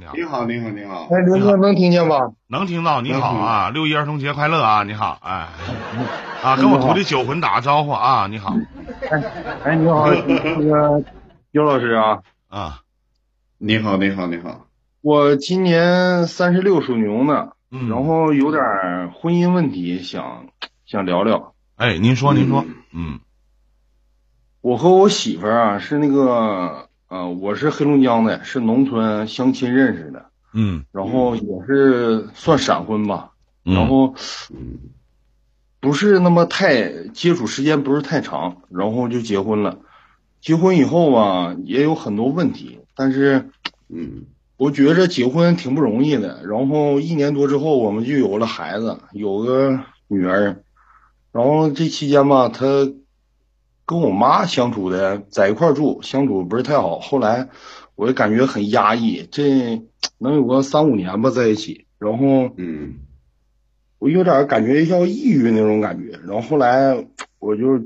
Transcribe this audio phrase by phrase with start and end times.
[0.00, 1.08] 你好，你好，你好，你好。
[1.10, 2.32] 哎，刘哥能听见吧？
[2.46, 5.46] 能听到，你好啊，六一儿童节快乐啊，你好，哎，
[6.42, 8.56] 啊，跟我徒弟酒魂打个招呼啊，你好，
[9.10, 9.22] 哎，
[9.64, 11.04] 哎，你好， 那个
[11.50, 12.80] 刘老师啊，啊，
[13.58, 14.66] 你好，你好，你好。
[15.02, 18.62] 我今年三十六，属牛呢，嗯，然后有点
[19.12, 20.46] 婚姻问题，想
[20.86, 21.52] 想聊聊。
[21.76, 22.64] 哎，您说，您说，
[22.94, 23.20] 嗯，
[24.62, 33.32] 我和我媳妇儿啊是那个，呃，我是黑龙江的，是农村相亲认识的，嗯，然后也是算闪婚吧，
[33.64, 34.14] 嗯然后
[35.80, 39.78] 不是那么太接触时间不是太长，然后就结婚了。
[40.40, 43.50] 结婚以后吧，也有很多问题，但是
[43.88, 46.46] 嗯我觉着结婚挺不容易的。
[46.46, 50.62] 然后一年多之后，我们就有了孩子，有个女儿。
[51.32, 52.88] 然后这期间吧，她
[53.90, 57.00] 跟我妈相处的在一块儿住，相处不是太好。
[57.00, 57.48] 后来
[57.96, 59.82] 我就感觉很压抑，这
[60.16, 61.86] 能有个三五年吧在一起。
[61.98, 63.00] 然后嗯
[63.98, 67.04] 我有点感觉要抑郁那种感觉，然后后来
[67.40, 67.80] 我就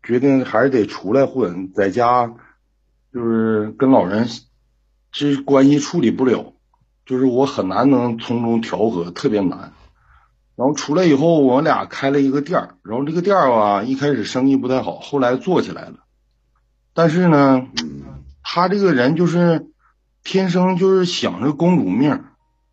[0.00, 2.32] 决定还是得出来混，在家
[3.12, 4.28] 就是跟老人
[5.10, 6.52] 这关系处理不了，
[7.04, 9.72] 就是我很难能从中调和，特别难。
[10.58, 16.00] 然后出来以后，我俩开了一个店儿，然后这个店儿吧，一开始生意不太好，后来做起来了。
[16.92, 17.68] 但是呢，
[18.42, 19.68] 他这个人就是
[20.24, 22.24] 天生就是想着公主命，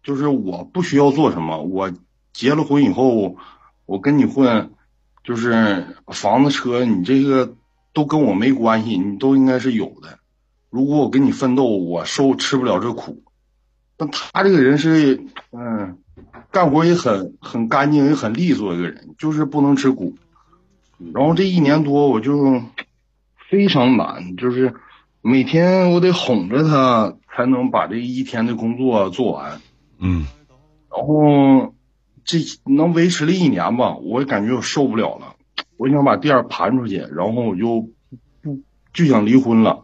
[0.01, 1.91] 就是我不需要做什么，我
[2.33, 3.37] 结了婚以后，
[3.85, 4.71] 我跟你混，
[5.23, 7.53] 就是房子车，你这个
[7.93, 10.17] 都跟我没关系，你都应该是有的。
[10.71, 13.21] 如果我跟你奋斗，我受吃不了这苦。
[13.95, 15.99] 但他这个人是，嗯，
[16.55, 20.15] 干活也很很干净，也很利索一个人，就是不能吃苦。
[21.13, 22.61] 然后这一年多，我就
[23.49, 24.73] 非常难，就是
[25.21, 29.59] 每天我得哄着他，才能把这一天的工作做完。
[29.99, 30.25] 嗯，
[30.89, 31.75] 然后
[32.23, 35.35] 这能维持了一年吧，我感觉我受不了了，
[35.75, 37.89] 我想把店盘出去，然后我就
[38.41, 38.61] 不
[38.93, 39.83] 就想离婚了。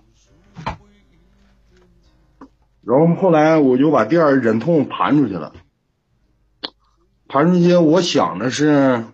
[2.81, 5.51] 然后后来我就把店忍痛盘出去了，
[7.31, 9.05] 盘出去，我想的是，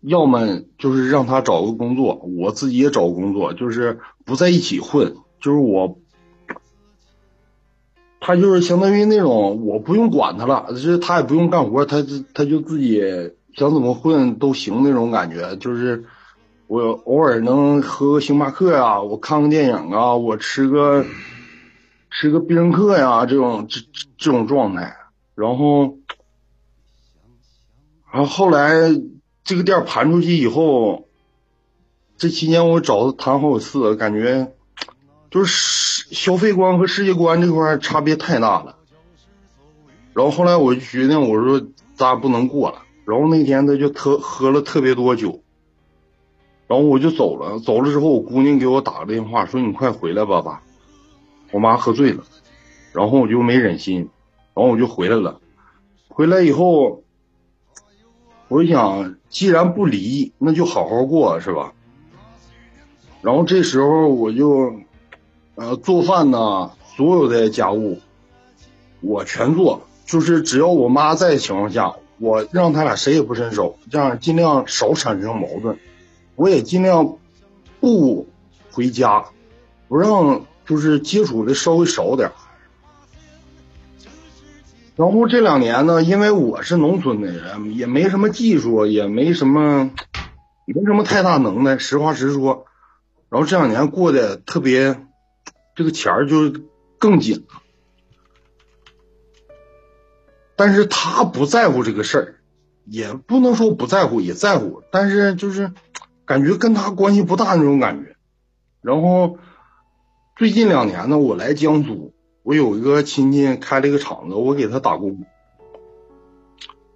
[0.00, 5.98] 要么就是让他找个工作，我自己也找工作，就是不在一起混，就是我
[8.18, 12.02] 他就是相当于那种我不用管他了，就是他也不用干活，他
[12.32, 13.02] 他就自己
[13.54, 15.54] 想怎么混都行那种感觉。
[15.56, 16.06] 就是
[16.66, 21.04] 我偶尔能喝个星巴克呀、我看个电影啊，我吃个
[22.10, 23.82] 吃个必胜客呀，这种这
[24.16, 24.96] 这种状态。
[25.34, 25.96] 然后，
[28.12, 28.72] 然后后来
[29.42, 31.08] 这个店盘出去以后，
[32.18, 34.52] 这期间我找他谈好几次，感觉。
[35.30, 38.76] 就是消费观和世界观这块差别太大了。
[40.12, 41.58] 然后后来我就决定，我说
[41.94, 42.82] 咱俩不能过了。
[43.06, 45.40] 然后那天他就特喝了特别多酒，
[46.68, 47.60] 然后我就走了。
[47.60, 50.62] 走了之后，我姑娘给我打个电话，说你快回来吧，爸。
[51.50, 52.24] 我妈喝醉了，
[52.92, 54.10] 然后我就没忍心，
[54.52, 55.40] 然后我就回来了。
[56.08, 57.04] 回来以后，
[58.52, 61.72] 我就想，既然不离，那就好好过，是吧？
[63.22, 64.74] 然后这时候我就。
[65.54, 68.00] 呃，做饭呢，所有的家务
[69.02, 75.78] 我全做，就是只要我妈在的情况下，我让他俩谁也不伸手，这样尽量少产生矛盾。
[76.36, 77.18] 我也尽量
[77.80, 78.26] 不
[78.70, 79.26] 回家，
[79.88, 82.32] 不让就是接触的稍微少点。
[84.96, 89.90] 然后这两年呢，因为我是农村的人，也没什么技术，也没什么，
[90.66, 92.66] 也没什么太大能耐，实话实说。
[93.28, 95.06] 然后这两年过得特别。
[95.74, 96.52] 这个钱儿就
[96.98, 97.62] 更紧了，
[100.54, 102.34] 但是他不在乎这个事儿，
[102.84, 105.72] 也不能说不在乎，也在乎，但是就是
[106.26, 108.16] 感觉跟他关系不大那种感觉。
[108.82, 109.38] 然后
[110.36, 115.24] 最近两年呢，我来江苏，我有一个亲戚开了一个厂子，我给他打工，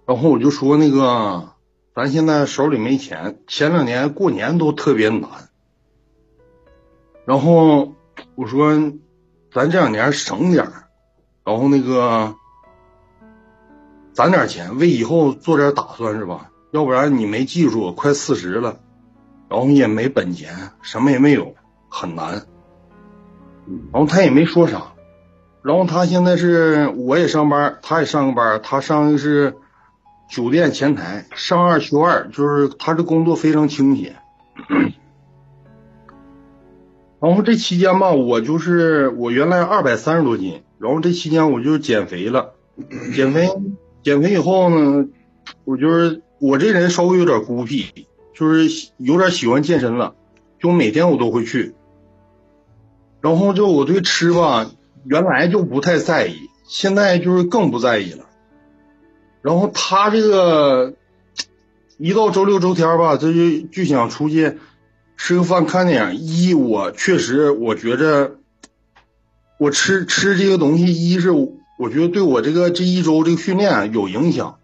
[0.05, 1.49] 然后我就说那个，
[1.95, 5.29] 咱现在手里没钱，前两年过年都特别难，
[7.25, 7.93] 然后。
[8.33, 8.73] 我说，
[9.51, 10.71] 咱这两年省点，
[11.43, 12.33] 然后那个
[14.11, 16.49] 攒点钱，为以后做点打算是吧？
[16.71, 18.79] 要不然你没技术，快四十了，
[19.49, 21.53] 然后也没本钱，什么也没有，
[21.89, 22.47] 很难。
[23.91, 24.93] 然后他也没说啥，
[25.67, 29.53] 然后他现在是我也上班，他也上个班，他上的是
[30.29, 34.15] 酒店前台，上二休二，就是他这工作非常清闲。
[37.19, 42.53] 然后这期间吧，我就是我原来二百三十多斤，然后这期间我就减肥了，
[43.13, 43.49] 减肥
[44.03, 45.07] 减肥以后呢，
[45.65, 50.15] 我就是我这人稍微有点孤僻，就是有点喜欢健身了，
[50.61, 51.75] 就每天我都会去。
[53.19, 54.71] 然后就我对吃吧，
[55.09, 58.25] 原来就不太在意，现在就是更不在意了。
[59.41, 60.93] 然后他这个
[61.97, 64.57] 一到周六周天吧，他就就想出去
[65.15, 66.21] 吃个饭、看电影。
[66.21, 68.35] 一我确实我觉着
[69.57, 74.57] 我吃吃这个东西，一是我觉得对我这个这一周这个训练有影响，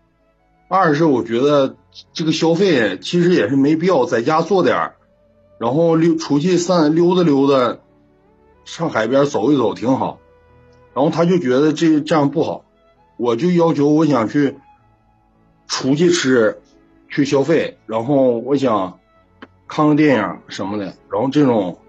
[0.67, 1.77] 二是我觉得
[2.13, 4.95] 这个消费其实也是没必要，在家做点儿，
[5.57, 7.77] 然后溜出去散溜达溜达。
[8.65, 10.19] 上海边走一走挺好，
[10.93, 12.65] 然后他就觉得这这样不好，
[13.17, 14.57] 我就要求我想去
[15.67, 16.61] 出去吃，
[17.09, 18.99] 去消费，然后我想
[19.67, 21.79] 看个电影什么的，然后这种，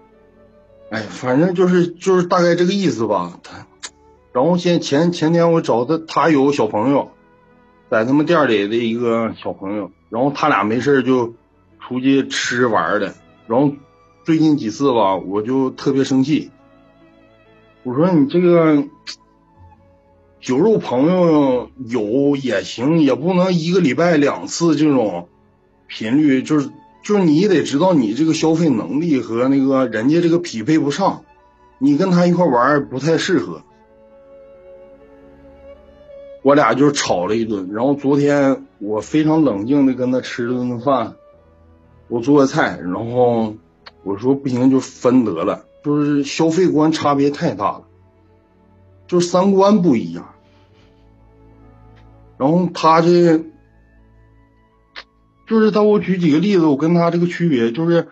[0.89, 3.39] 哎，反正就是就是大概这个意思吧。
[3.43, 3.67] 他，
[4.33, 7.11] 然后前前前天我找他，他有个小朋友，
[7.91, 11.35] 在他们店里的一个小朋友，然后他俩没事就
[11.79, 13.13] 出去吃玩的，
[13.45, 13.71] 然后
[14.23, 16.49] 最近几次吧，我就特别生气。
[17.85, 18.83] 我说你这个
[20.41, 25.29] 酒肉朋友有也行，也不能一个礼拜两次这种
[25.85, 26.71] 频率，就是
[27.03, 31.25] 就是你得知道你这个消费能力和那个人家这个匹配不上，
[31.77, 33.61] 你跟他一块玩不太适合。
[36.41, 41.13] 我俩就吵了一顿，然后昨天我非常冷静的跟他吃了顿饭，
[42.07, 43.55] 我做个菜，然后
[44.03, 45.65] 我说不行就分得了。
[45.85, 47.83] 就是消费观差别太大了，
[49.05, 50.33] 就是三观不一样。
[52.39, 53.37] 然后他这，
[55.45, 58.07] 就是他我举几个例子，我跟他这个区别就是，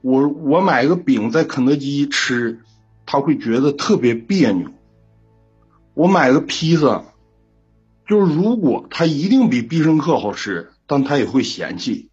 [0.00, 2.58] 我我买个饼在肯德基吃，
[3.06, 4.72] 他会觉得特别别扭。
[5.94, 7.04] 我买个披萨，
[8.08, 12.10] 就是如果他一定比必胜客好吃，但他也会嫌弃。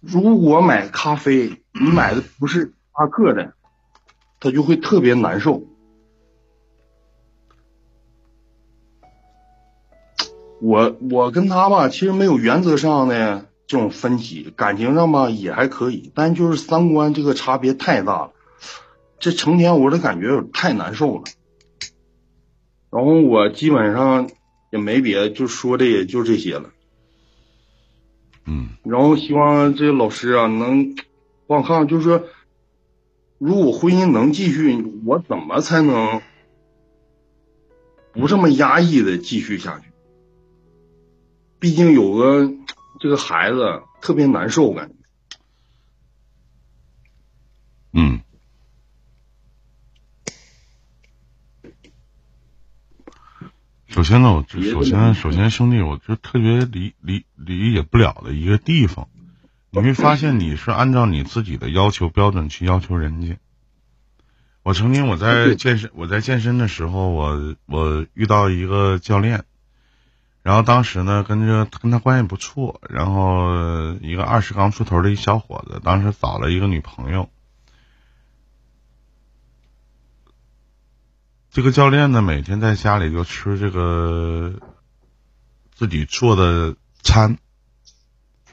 [0.00, 3.54] 如果买咖啡，你买的不是阿克的，
[4.38, 5.64] 他就会特别难受。
[10.60, 18.32] 我我跟他吧，其实没有原则上的这种分歧，感情上吧也还可以，但就是三观这个差别太大了，
[19.18, 21.22] 这成天我的感觉太难受了。
[22.90, 24.28] 然后我基本上
[24.70, 26.68] 也没别的，就说的也就这些了。
[28.44, 31.04] 嗯，然后希望这些老师啊能帮
[31.50, 32.28] 我看，就是说，
[33.38, 36.22] 如果婚姻能继续，我怎么才能
[38.12, 39.90] 不这么压抑的继续下去？
[41.58, 42.48] 毕竟有个
[43.00, 44.94] 这个孩子特别难受，感觉。
[47.94, 48.20] 嗯。
[53.88, 59.08] 首先呢，我首先首先兄弟，我就特别理理理解不了的一个地方，
[59.72, 63.38] 你会发现你是按照你自己的要求标准去要求人家。
[64.62, 69.44] 我曾经我在健身我在健身的时候，我我遇到一个教练，
[70.42, 77.30] 然后当时呢跟着跟他关系不错，然后一个二十刚出头的一小伙子，当时找了一个女朋友。
[81.50, 84.60] 这个教练呢，每天在家里就吃这个
[85.72, 87.38] 自己做的餐，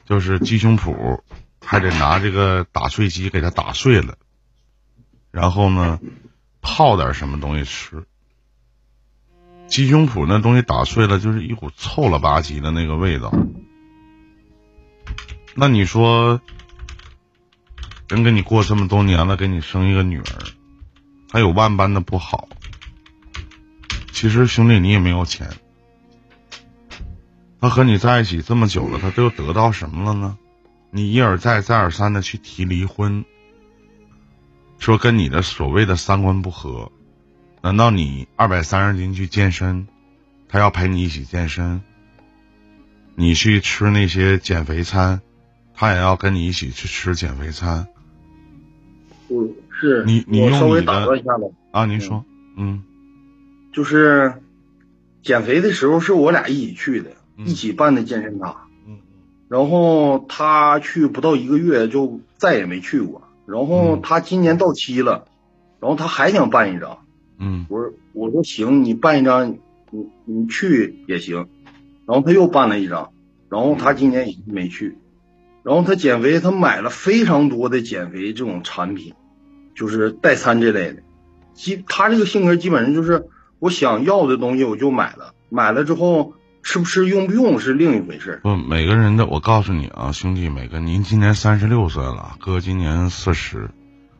[0.08, 1.20] 就是鸡胸脯，
[1.60, 4.16] 还得拿这个打碎机给它打碎了，
[5.30, 6.00] 然后呢
[6.62, 8.04] 泡点什么东西吃。
[9.66, 13.30] 鸡胸脯那东西打碎了，就是一股臭了吧唧的那个味道。
[15.54, 16.40] 那你说，
[18.08, 20.24] 人跟你过这么多年了，给你生一个女儿，
[21.30, 22.48] 还有万般的不好。
[24.10, 25.50] 其实兄弟，你也没有钱。
[27.60, 30.38] 他和你在一起这么久了，他都得到什么了呢？
[30.90, 33.24] 你一而再、再而三的去提离婚，
[34.78, 36.90] 说跟你的所谓的三观不合。
[37.60, 39.88] 难道你二百三十斤去健身，
[40.48, 41.82] 他要陪你一起健身？
[43.16, 45.20] 你去吃那些减肥餐，
[45.74, 47.88] 他也要跟你一起去吃减肥餐？
[49.28, 50.04] 嗯，是。
[50.06, 50.92] 你你用你的
[51.72, 51.84] 啊？
[51.84, 52.24] 您说，
[52.56, 52.84] 嗯。
[53.72, 54.40] 就是
[55.22, 57.10] 减肥的时候是我俩一起去的，
[57.44, 58.66] 一起办的健身卡。
[58.86, 58.98] 嗯
[59.48, 63.22] 然后他去不到一个月就再也没去过。
[63.46, 65.26] 然后他今年到期了，
[65.80, 66.98] 然后他还想办一张。
[67.38, 67.64] 嗯。
[67.70, 69.56] 我说我说行，你办一张，
[69.90, 71.48] 你你去也行。
[72.04, 73.10] 然后他又办了一张，
[73.48, 74.98] 然后他今年也没去。
[75.62, 79.14] 然后他减肥，他买了非常多的减肥这种产品，
[79.74, 81.02] 就是代餐这类的。
[81.54, 83.28] 基他这个性格基本上就是
[83.58, 86.34] 我想要的东西我就买了，买了之后
[86.68, 88.40] 吃不吃用不用是另一回事。
[88.42, 93.70] 不，每个人的我告诉你啊，兄弟，每个您今年三十六岁了，哥今年四十，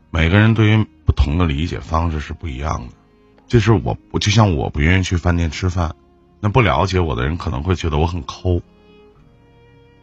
[0.09, 2.93] 每个人对于不同的理解方式是不一样的。
[3.45, 5.95] 就是我，我就像我不愿意去饭店吃饭，
[6.39, 8.63] 那不了解我的人可能会觉得我很抠。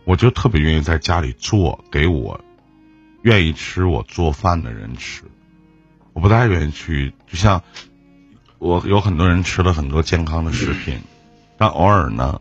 [0.04, 2.40] 我就特别愿意在家里做给我
[3.22, 5.24] 愿意吃我做饭的人吃，
[6.12, 7.64] 我不太愿意去，就像
[8.58, 11.00] 我有很多人吃了很多健康的食品，
[11.58, 12.40] 但偶尔呢，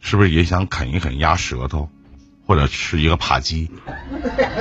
[0.00, 1.88] 是不是也想啃一啃鸭舌头，
[2.46, 3.70] 或者吃一个扒鸡？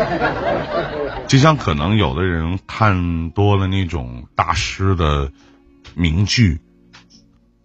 [1.28, 5.32] 就像可能有的人看多了那种大师的
[5.96, 6.60] 名剧，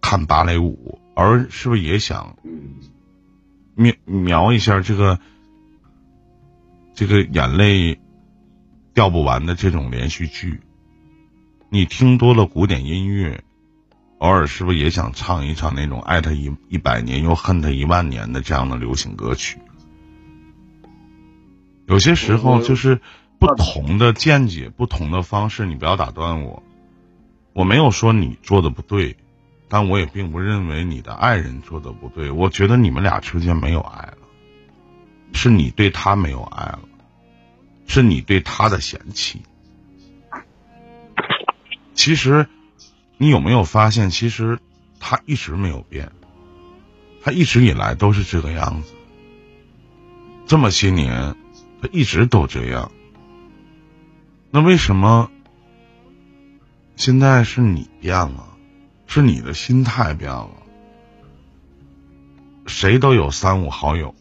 [0.01, 2.37] 看芭蕾舞，而是不是也想
[3.75, 5.19] 描描一下这个
[6.93, 7.99] 这个眼泪
[8.93, 10.61] 掉不完的这种连续剧？
[11.69, 13.43] 你听多了古典音乐，
[14.19, 19.59] 偶尔是不是也想唱一唱那种爱他一一百年又恨他一万年的这样的流行歌曲？
[21.85, 22.99] 有些时候就是
[23.39, 26.63] 不同的见解、不同的方式，你不要打断我。
[27.53, 29.15] 我没有说你做的不对，
[29.69, 32.29] 但我也并不认为你的爱人做的不对。
[32.29, 34.17] 我觉得你们俩之间没有爱了，
[35.33, 36.79] 是你对他没有爱了，
[37.87, 39.41] 是你对他的嫌弃。
[41.93, 42.47] 其实，
[43.17, 44.59] 你有没有发现，其实
[44.99, 46.11] 他一直没有变，
[47.21, 48.93] 他一直以来都是这个样子，
[50.45, 51.35] 这么些年。
[51.79, 52.91] 他一直都这样，
[54.49, 55.29] 那为什么
[56.95, 58.57] 现在是你变了？
[59.05, 60.49] 是你的心态变了？
[62.65, 64.15] 谁都有三五好友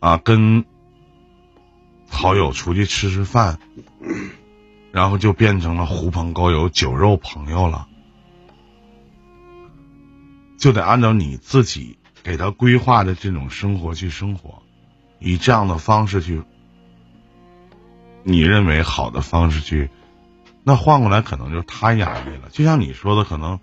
[0.00, 0.64] 啊，跟
[2.08, 3.60] 好友出去吃吃饭，
[4.94, 7.88] 然后就变成了狐朋狗友、酒肉朋友了，
[10.56, 14.62] 就得按照你自己给他规划的这种生活去生活。
[15.18, 16.44] 以这样的方式去，
[18.22, 19.90] 你认为好的方式去，
[20.62, 22.48] 那换过来可能就是他压抑了。
[22.52, 23.58] 就像你说的，可能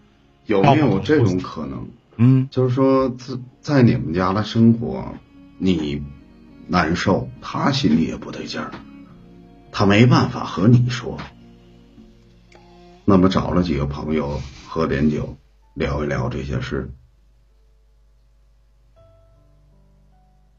[0.47, 1.88] 有没有这种可能？
[2.17, 5.13] 嗯，就是说在在你们家的生活，
[5.57, 6.03] 你
[6.67, 8.71] 难受，他心里也不对劲儿，
[9.71, 11.17] 他没办法和你说，
[13.05, 15.37] 那么找了几个朋友喝点酒，
[15.73, 16.91] 聊一聊这些事。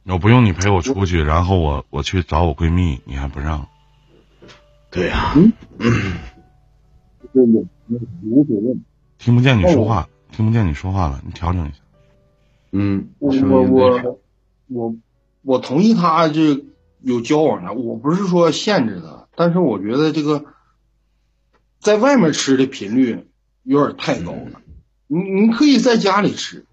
[0.04, 3.68] 我不用你陪我出去，然后我我去找我闺蜜，你还不让？
[4.90, 5.34] 对呀，
[7.32, 8.76] 无所谓。
[9.18, 11.76] 听不见你说话，听不见你说话了，你调整一下。
[12.72, 14.18] 嗯，我我我
[14.66, 14.96] 我
[15.42, 16.64] 我同意他这
[17.02, 20.44] 有交往的，我不是说限制他，但是我觉得这个
[21.78, 23.28] 在外面吃的频率
[23.62, 24.60] 有点太高了。
[25.06, 26.64] 你你可以在家里吃。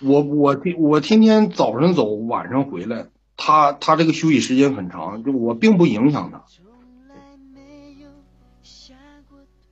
[0.00, 6.44] 我我天我天天早上走，晚上回来，他他这个休息时间很长，就我并不影响他。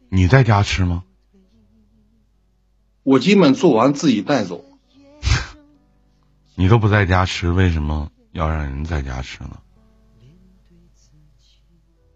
[0.09, 1.05] 你在家吃吗？
[3.03, 4.65] 我基本做完自己带走。
[6.57, 9.59] 你都不在家吃，为什么要让人在家吃呢？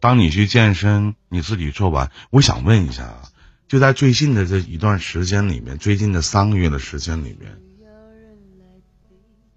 [0.01, 3.23] 当你去健身，你自己做完，我想问一下啊，
[3.69, 7.59] 就在最近的这一段时间里面，最近的三个月的时间里面。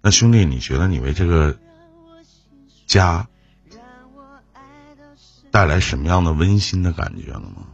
[0.00, 1.58] 那兄弟，你觉得你为这个
[2.86, 3.28] 家
[5.50, 7.68] 带来什么样的温馨的感觉了吗？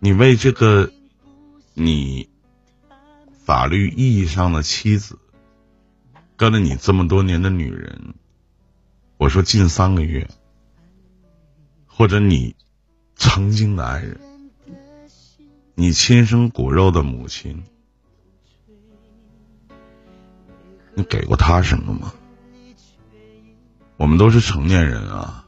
[0.00, 0.92] 你为这个
[1.74, 2.28] 你
[3.44, 5.18] 法律意义上的妻子，
[6.36, 8.14] 跟了你这么多年的女人，
[9.16, 10.28] 我说近三个月，
[11.86, 12.54] 或者你
[13.14, 14.20] 曾经的爱人，
[15.74, 17.62] 你亲生骨肉的母亲。
[20.94, 22.12] 你给过他什么吗？
[23.96, 25.46] 我们都是成年人啊。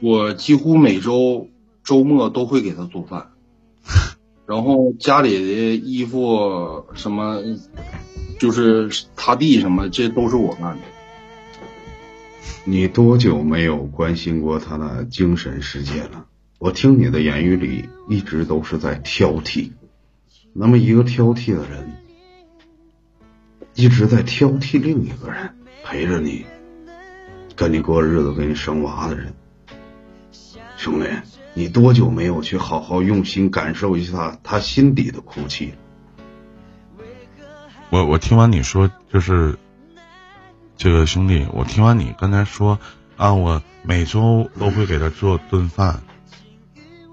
[0.00, 1.48] 我几乎每周
[1.84, 3.32] 周末都会给他做饭，
[4.46, 7.42] 然后家里的衣服什么，
[8.38, 10.82] 就是擦地什么，这都是我干的。
[12.64, 16.26] 你多久没有关心过他的精神世界了？
[16.58, 19.72] 我听你的言语里一直都是在挑剔。
[20.52, 21.92] 那么一个挑剔的人。
[23.78, 26.46] 一直在挑剔另一个人陪着你，
[27.54, 29.34] 跟你过日子、给你生娃的人，
[30.78, 31.06] 兄弟，
[31.58, 35.72] 你多久没有去好好用心感受一下他心底的哭泣？
[37.88, 39.58] 我我听完你说，就是
[40.76, 42.78] 这个兄弟，我听完你刚才说
[43.16, 46.02] 啊，我每周都会给他做顿饭，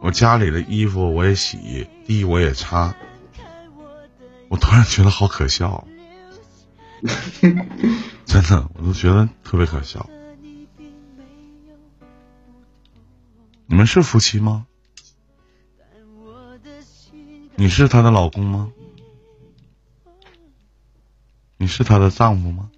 [0.01, 2.93] 我家里的衣服我也洗，地我也擦，
[4.49, 5.87] 我突然觉得好可笑，
[8.25, 10.05] 真的，我都觉得特别可笑。
[13.73, 14.67] 你们是夫妻吗？
[17.55, 18.71] 你是她的老公吗？
[21.57, 22.69] 你是她的丈夫吗？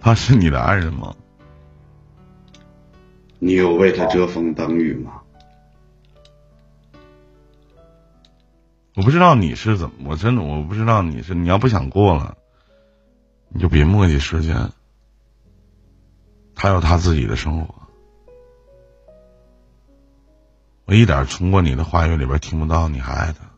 [0.00, 1.12] 他是你的爱人吗？
[3.40, 5.22] 你有为他遮风挡雨吗？
[8.94, 12.36] 我不知道你是怎么，我真的我不知道你是，你要不想过了，
[13.48, 14.70] 你就别磨叽时间。
[16.54, 17.83] 他有他自己的生活，
[20.86, 23.50] 我一点从过你的话语里边听不到你还爱他。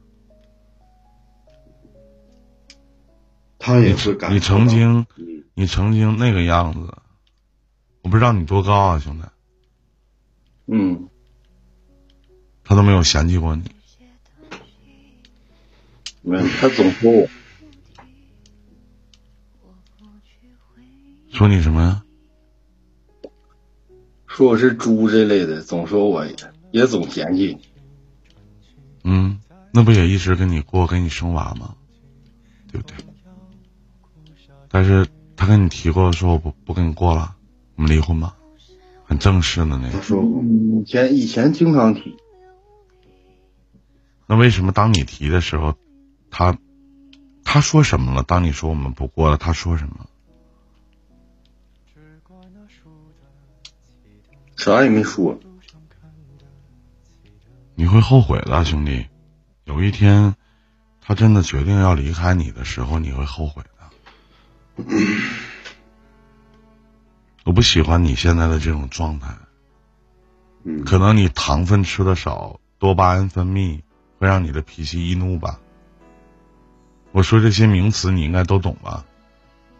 [3.59, 6.95] 他也是感你曾经嗯你曾经那个样子，
[8.03, 9.25] 我不知道你多高啊，兄弟，
[10.67, 11.09] 嗯，
[12.63, 13.65] 他都没有嫌弃过你。
[16.23, 17.29] 没有，他总说我，
[21.33, 22.03] 说你什么呀？
[24.27, 26.25] 说我是猪这类的，总说我
[26.77, 27.59] 也总嫌弃。
[29.03, 29.41] 嗯，
[29.73, 31.75] 那不也一直跟你过，跟你生娃吗？
[32.71, 32.97] 对不对？
[34.69, 35.07] 但是
[35.37, 37.35] 他跟你提过说我不不跟你过了，
[37.77, 38.37] 我们离婚吧，
[39.07, 40.03] 很正式的那个。
[40.03, 42.15] 说以前以前经常提，
[44.27, 45.75] 那为什么当你提的时候，
[46.31, 46.59] 他
[47.43, 48.23] 他说什么了？
[48.23, 50.07] 当你说我们不过了，他说什么？
[54.57, 55.39] 啥也没说。
[57.79, 59.07] 你会后悔的，兄弟。
[59.65, 60.35] 有一天，
[61.03, 63.71] 他真的决定要离开你的时候，你会后悔的。
[67.45, 69.29] 我不喜欢你现在的这种状态，
[70.65, 73.83] 嗯，可能你糖分吃的少，多巴胺分泌
[74.19, 75.61] 会让你的脾气易怒吧。
[77.13, 79.05] 我说这些名词你应该都懂吧？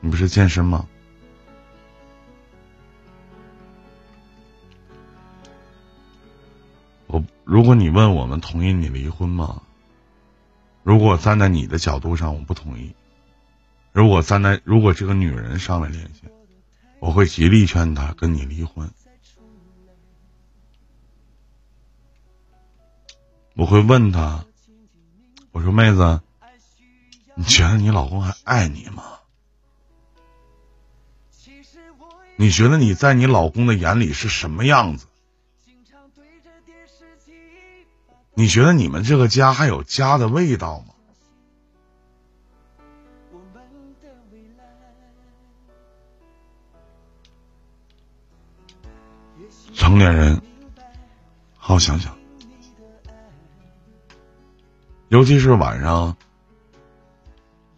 [0.01, 0.87] 你不是健身吗？
[7.47, 9.63] 如果你问我们同意你离婚吗？
[10.83, 12.93] 如果站在你的角度上，我不同意。
[13.93, 16.23] 如果站在如果这个女人上来联系，
[16.99, 18.91] 我会极力劝她跟你离婚。
[23.55, 24.45] 我会问她，
[25.53, 26.21] 我说妹子，
[27.37, 29.05] 你觉得你老公还爱你吗？
[32.35, 35.06] 你觉得你在你老公的眼里是什么样子？
[38.39, 40.93] 你觉得你们这个家还有家的味道吗？
[49.75, 50.43] 成年人，
[51.57, 52.15] 好好想想，
[55.09, 56.15] 尤其是晚上，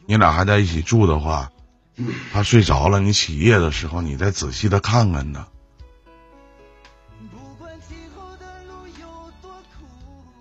[0.06, 1.52] 你俩还在一起住的话，
[2.32, 5.46] 他睡着了，你起夜的时候，你再仔细的看看他。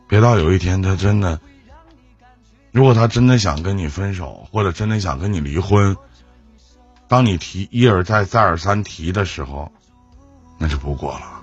[0.07, 1.39] 别到有一天他真的，
[2.71, 5.97] 如果他真的想跟你分手，或者真的想跟你离婚，
[7.07, 9.71] 当你提一而再再而三提的时候，
[10.57, 11.41] 那就不过了。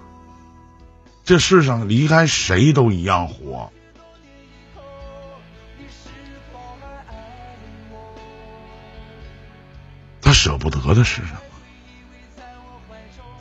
[1.24, 3.70] 这世上离开谁都一样活。
[10.20, 11.40] 他舍不得的是什么？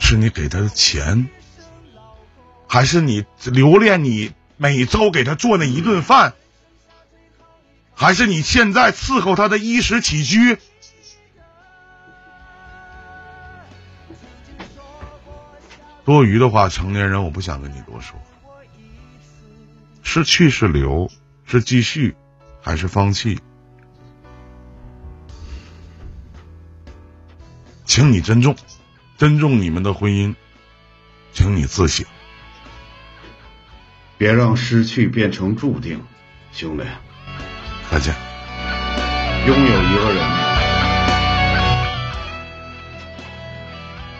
[0.00, 1.28] 是你给他的钱，
[2.68, 6.34] 还是你留恋你每周给他做那一顿饭，
[7.94, 10.58] 还是你现在伺候他的衣食起居？
[16.04, 18.20] 多余的话，成年人我不想跟你多说。
[20.02, 21.10] 是去是留，
[21.46, 22.14] 是继续
[22.60, 23.40] 还是放弃？
[27.86, 28.54] 请你珍重，
[29.16, 30.34] 珍重你们的婚姻，
[31.32, 32.04] 请你自省。
[34.24, 36.00] 别让失去变成注定，
[36.50, 36.84] 兄弟。
[37.90, 38.14] 再见。
[39.46, 40.24] 拥有一个人，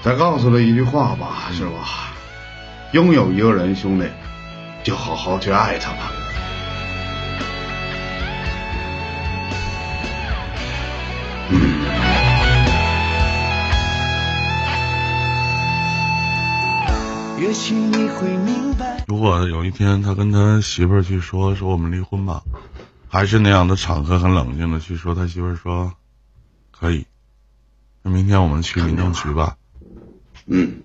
[0.02, 2.12] 再告诉他一句话吧，是吧？
[2.92, 4.06] 拥有一个人，兄弟，
[4.82, 6.12] 就好好去爱他吧。
[17.38, 18.93] 也许你会明白。
[19.06, 22.42] 如果有一天他跟他媳妇儿去说说我们离婚吧，
[23.08, 25.92] 还是那样的场合，很冷静的去说他媳妇儿说
[26.70, 27.06] 可以，
[28.02, 29.56] 那明天我们去民政局吧。
[30.46, 30.82] 嗯，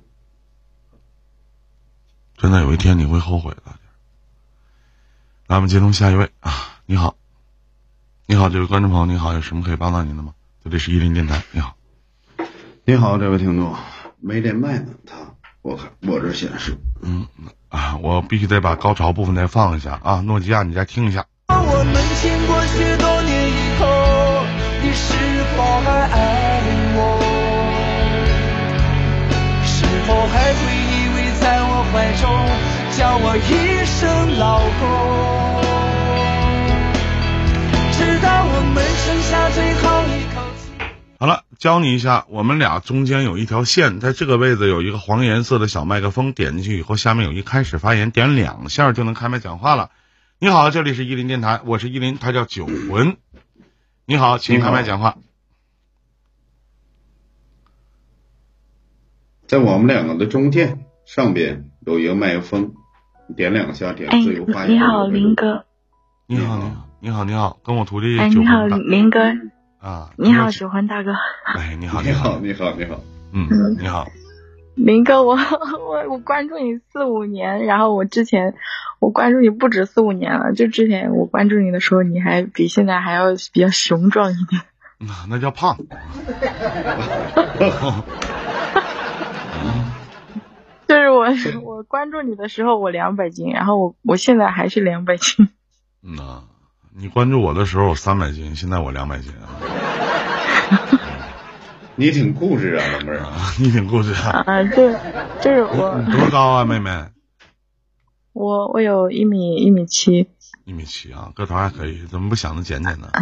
[2.37, 3.63] 真的有一天你会后悔的。
[5.47, 6.51] 那我们接通下一位啊，
[6.85, 7.15] 你好，
[8.27, 10.33] 你好，这位观众朋友，你好，有什么可以帮到您的吗？
[10.63, 11.75] 这里是伊林电台，你好，
[12.85, 13.75] 你好，这位听众，
[14.19, 15.15] 没连麦呢，他
[15.61, 17.27] 我看我这显示，嗯
[17.67, 21.25] 啊，我必须得把高潮部分再放一下啊，诺基亚，你再听一下。
[21.49, 23.85] 我们经过许多年以后，
[24.81, 25.13] 你是
[25.55, 26.17] 否还爱
[26.95, 26.99] 我？
[29.65, 32.23] 是否还会依偎在我怀中，
[32.97, 34.81] 叫我一声老公？
[37.91, 39.83] 直到我们剩下最后
[40.15, 40.18] 一。
[41.21, 49.91] 好了，教你一下，我们俩中间有一条线，在这个位置有一个黄颜色的小麦克风，点进去以后，下面有一开始发言，点两下就能开麦讲话了。
[50.39, 53.17] 你好，这里是伊林电台，我是伊林，他叫九魂。
[54.05, 55.17] 你好，请开麦讲话。
[59.45, 62.71] 在我们两个的中间上边有一个麦克风，
[63.35, 64.75] 点两下点哎自由发，言。
[64.75, 65.65] 你好，林哥。
[66.27, 69.19] 你好，你好，你好，你好，跟我徒弟哎，九你好，魂林哥。
[69.79, 71.13] 啊，你好，九魂大哥。
[71.55, 72.99] 哎，你好， 你好，好，你好，你好，
[73.31, 73.47] 嗯，
[73.79, 74.07] 你好，
[74.75, 75.35] 林哥，我
[75.89, 78.55] 我我关注你四五年，然后我之前
[78.99, 84.61] 我关注你不止四五年了，就之前我关注你的时候，你还比现在还要比较雄壮一点。
[84.99, 85.77] 那那叫胖。
[90.87, 91.27] 就是我
[91.63, 95.47] 我关注你的时候，我两百斤，然后我我现在还是两百斤。
[96.03, 96.43] 嗯呐，
[97.01, 99.47] 你关注我的时候我三百斤，现在我两百斤啊，
[101.95, 103.25] 你挺固执啊，老妹儿。
[103.57, 104.43] 你挺固执啊。
[104.45, 104.91] 啊，就
[105.41, 106.91] 就是我你多高啊，妹妹？
[108.33, 110.27] 我我有一米一米七
[110.65, 113.07] 一米七啊，个头还可以，怎么不想着减减呢？
[113.13, 113.21] 啊，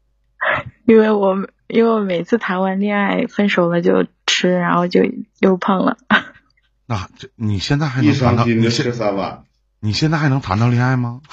[0.86, 5.02] 因为我因为我每次谈完恋爱分手了就吃，然后就
[5.40, 5.98] 又胖了。
[6.86, 8.44] 那这你现在还能谈到？
[8.44, 9.44] 伤心就你现吃三碗。
[9.80, 11.20] 你现在还能谈到恋爱吗？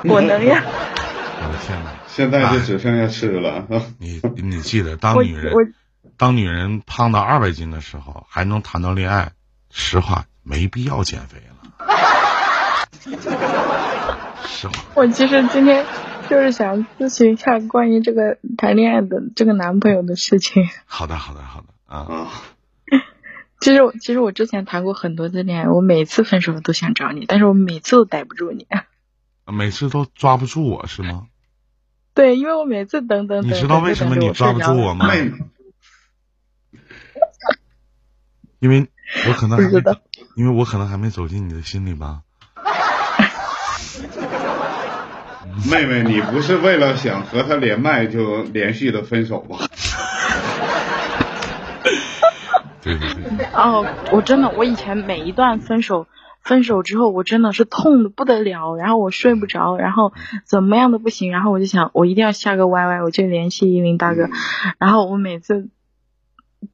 [0.08, 1.90] 我能呀，我的天哪！
[2.06, 3.66] 现在就只剩下吃了。
[3.98, 5.74] 你你记得，当女人
[6.16, 9.32] 当女人胖到二百斤的时候，还能谈到恋爱，
[9.70, 11.56] 实话没必要减肥了。
[14.46, 15.84] 实话，我其实今天
[16.28, 20.68] 就是想咨询一下关于这个谈恋爱的这个男朋友的事情。
[20.86, 21.98] 好的，好的，好的啊！
[22.08, 22.28] 啊，
[23.60, 28.66] 其实我其实我之前谈过很多次恋爱，我每次分手了都想找你，但是我每次都逮不住你。
[29.50, 31.26] 每次都抓不住我是吗？
[32.14, 35.08] 对，因为我每次等等等，你知道为什么你抓不住我吗？
[35.08, 35.32] 妹妹，
[38.58, 38.88] 因为
[39.28, 39.96] 我可能还没不知道，
[40.36, 42.22] 因为我可能还没走进你的心里吧。
[45.70, 49.58] 妹妹，你不是为了想和他连麦就连续的分手吧？
[52.82, 56.06] 对对对，哦，我真的，我以前每一段分手，
[56.50, 60.12] 分手之后，我真的是痛的不得了，然后我睡不着，然后
[60.44, 64.28] 怎么样都不行，然后我就想，我一定要下个 YY，我就联系一林大哥，
[64.78, 65.68] 然后我每次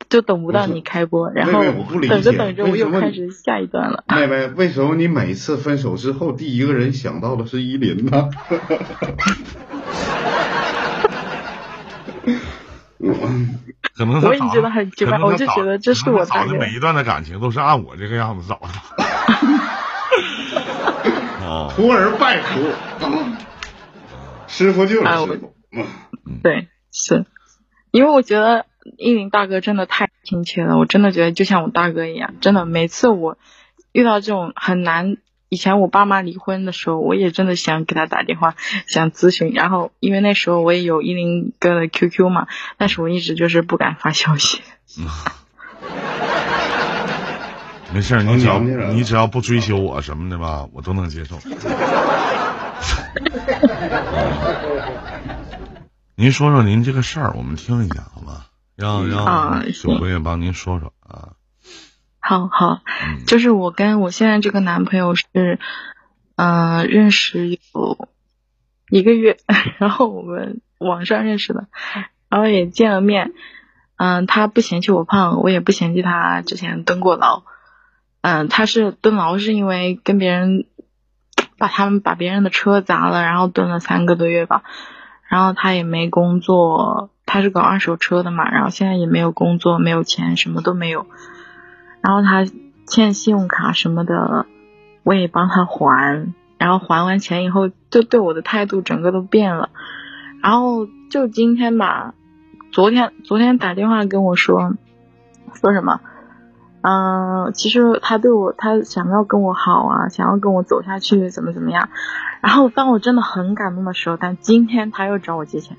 [0.08, 1.62] 就等不到你开播，然后
[2.08, 4.02] 等着等着，我又开始下一段了。
[4.08, 8.30] 妹妹，为什么你每次分手之后，第一个人想到的是依林呢？
[13.94, 18.68] 可能我也觉得很奇怪我就觉得这是我大哥他找的每一段的感情都是按我这个样子找的。
[21.76, 22.72] 哦，徒儿拜徒，
[24.48, 25.54] 师傅就是师傅。
[25.70, 25.86] 嗯
[26.42, 27.26] 对，是
[27.90, 28.64] 因为我觉得
[28.96, 33.36] 依林大哥真的太亲切了，我真的觉得就像我大哥一样，真的每次我
[33.92, 35.18] 遇到这种很难，
[35.50, 38.54] 以前我爸妈离婚的时候，我也真的想给他打电话，
[38.86, 44.62] 想咨询，然后因为那时候我也有依林哥的 QQ 嘛，但是我一直就是不敢发消息。
[47.96, 51.38] 没事儿，你只要你只要不追求我什么的吧，我都能接受。
[56.14, 58.44] 您说说您这个事儿，我们听一下好吗？
[58.76, 61.32] 让让啊九哥也帮您说说啊。
[62.20, 65.58] 好好，嗯就是我跟我现在这个男朋友是，
[66.36, 68.08] 嗯、认识有
[68.90, 69.38] 一个月，
[69.80, 71.68] 然后我们网上认识的，
[72.28, 73.32] 然后也见了面，
[73.96, 77.44] 嗯、他不嫌弃我胖，我也不嫌弃他之前蹲过牢，
[78.28, 80.66] 嗯、他是蹲牢是因为跟别人
[81.58, 84.64] 把他们把别人的车砸了，然后蹲了三个多月吧，
[85.28, 91.06] 然后他也没工作，他是搞二手车的嘛，然后现在也没有工作，没有钱，什么都没有。
[92.00, 92.44] 然后他
[92.88, 94.46] 欠信用卡什么的，
[95.04, 99.70] 我也帮他还，然后还完钱以后，就对我的态度整个都变了。
[100.42, 102.12] 然后就今天吧，
[102.72, 104.74] 昨天昨天打电话跟我说，
[105.54, 106.00] 说什么？
[106.88, 111.88] 嗯，其实他对我，他想要跟我好啊，想要跟我走下去，怎么怎么样。
[112.40, 115.76] 然后当我真的很感动的时候，但今天他又找我借钱，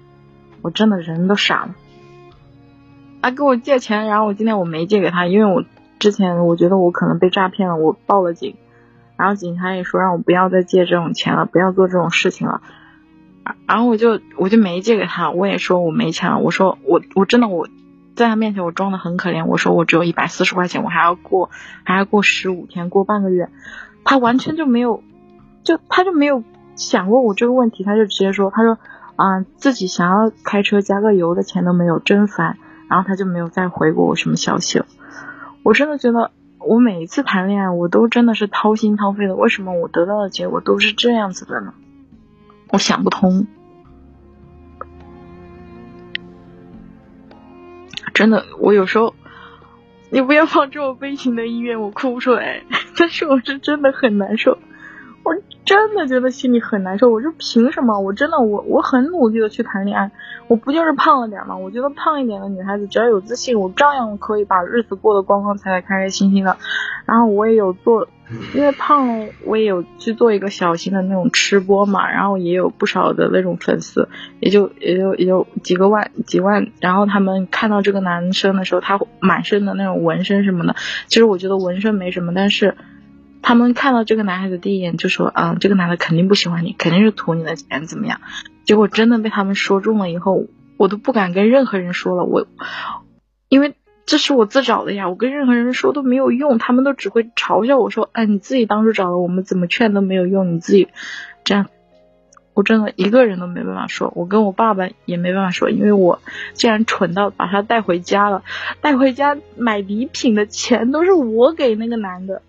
[0.61, 1.75] 我真的人都傻了。
[3.21, 5.63] 他跟我借钱，然后我今天我没借给他，因为我
[5.97, 8.57] 之前我觉得我可能被诈骗了，我报了警，
[9.15, 12.61] 然后警察也说让我不要再借这种钱了，不要做这种事情了。
[13.65, 17.69] 然后我就我就没借给他，我也说我没钱了，我说我我真的我
[18.17, 21.51] 在他面前我装的很可怜，我说我只有一百四十块钱，我还要过
[21.84, 23.49] 还要过十五天，过半个月，
[24.03, 25.03] 他完全就没有，
[25.63, 26.43] 就他就没有
[26.75, 28.80] 想过我这个问题，他就直接说，他说
[29.15, 32.58] 啊自己想要开车加个油的钱都没有，真烦，
[32.89, 34.88] 然后他就没有再回过我什么消息了。
[35.62, 41.73] 我真的觉得我每一次谈恋爱我都真的是掏心掏肺的，为什么我得到的结果都是这样子的呢？
[42.71, 43.45] 我想不通，
[48.17, 49.13] 真的，我有时候，
[50.10, 52.63] 你不要放这么悲情的音乐，我哭不出来。
[52.97, 54.58] 但是我是真的很难受，
[55.23, 57.12] 我真的觉得心里很难受。
[57.12, 57.99] 我就凭什么？
[57.99, 60.10] 我真的，我我很努力的去谈恋爱，
[60.47, 61.56] 我不就是胖了点吗？
[61.56, 66.58] 我觉得胖一点的女孩子只要有自信，我照样可以把日子过得光光彩彩、开开心心的。
[67.06, 68.08] 然后我也有做。
[68.53, 74.09] 因为胖，我也有去做一个小型的那种吃播嘛，然后也有不少的那种粉丝，
[74.41, 76.71] 也就也就也就几个万几万。
[76.81, 80.75] 然后他们看到这个男生的时候，他满身的那种纹身什么的，
[81.07, 82.75] 其实我觉得纹身没什么，但是
[83.41, 88.19] 他们看到这个男孩子第一眼就说，嗯，这个男的肯定不喜欢你，肯定是图你的钱怎么样？
[88.65, 92.45] 结果真的被他们说中了以后，我都不敢跟任何人说了，我
[93.47, 93.76] 因为。
[94.07, 100.87] 这是我自找的呀，我跟任何人说都没有用，他们都只会嘲笑我说：“哎，你自己当初找的，我们怎么劝都没有用，你自己
[101.43, 101.67] 这样。”
[102.55, 106.19] 我真的一个人都没办法说，我跟我爸爸也没办法说，因为我
[106.53, 108.43] 竟然蠢到把他带回家了，
[108.79, 112.41] 带回家买礼品的钱都是我给那个男的，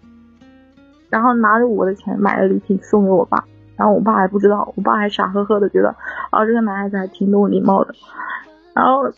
[1.10, 3.44] 然后拿着我的钱买了礼品送给我爸，
[3.76, 5.96] 然后我爸还不知道，我爸还傻呵呵的觉得
[6.30, 7.94] 啊这个男孩子还挺懂礼貌的，
[8.74, 9.12] 然后。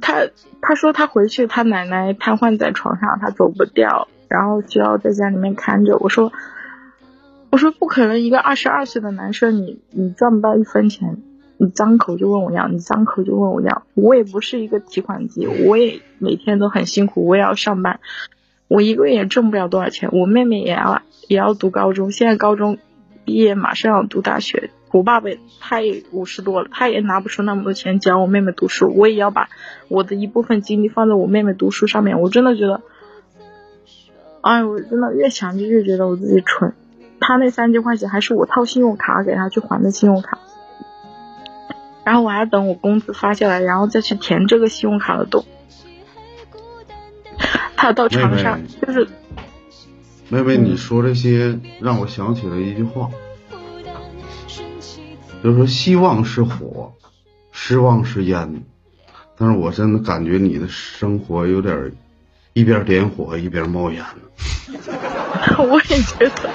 [0.00, 0.28] 他
[0.60, 5.96] 他说他回去，他奶奶瘫痪在床上，他走不掉，然后需要在家里面看着。
[5.98, 6.32] 我说
[7.50, 11.18] 我说不可能，一个二十二岁的男生，你你赚不到一分钱，
[11.58, 13.82] 你张口就问我要，你张口就问我要。
[13.94, 18.00] 我也不是一个提款机，我也每天都很辛苦，我也要上班，
[18.68, 20.10] 我一个月也挣不了多少钱。
[20.12, 22.78] 我妹妹也要也要读高中，现在高中
[23.24, 24.70] 毕业马上要读大学。
[24.92, 29.48] 我爸爸他也五十多了，他也拿不出那么多钱教我妹妹读书，我也要把
[29.88, 32.20] 我的一部分精力放在我妹妹读书上面。
[32.20, 32.82] 我真的觉得，
[34.40, 36.74] 哎，我真的越想就越觉得我自己蠢。
[37.20, 40.38] 他那三千块钱还是我套信用卡给他去还的信用卡，
[42.02, 45.44] 然后我还等我工资发下来，然后再去填这个信用卡的洞。
[47.76, 49.06] 他到长沙就是，
[50.28, 53.08] 妹妹，你说这些让我想起了一句话。
[55.42, 56.92] 就是说，希望是火，
[57.52, 58.62] 失望是烟，
[59.38, 61.92] 但是我真的感觉你的生活有点
[62.52, 64.04] 一边点火一边冒烟
[65.58, 66.50] 我也觉得，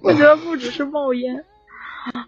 [0.02, 1.44] 我觉得不只是冒烟，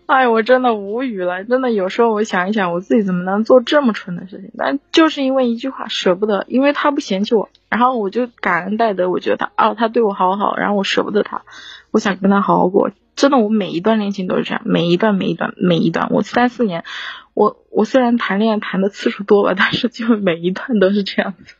[0.06, 1.44] 哎，我真的无语了。
[1.44, 4.50] 真的有时候我想一想，我自己怎么能做这么蠢的事情？
[4.56, 11.42] 但就是因为一句话，舍不得，因为他不嫌弃我，然后我就感恩戴德，我觉得他哦，他对我好好，然后我舍不得他。
[11.90, 16.84] 我想跟他好好过，真的，我每一段恋情都是这样，每一段每一段每一段，我三四年，
[17.34, 21.54] 我我虽然谈恋爱谈的次数多吧，但是就每一段都是这样子。